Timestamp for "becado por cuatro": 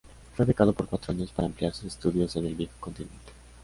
0.47-1.13